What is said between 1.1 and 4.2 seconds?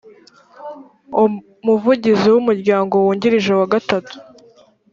umuvugizi w umuryango wungirije wa gatatu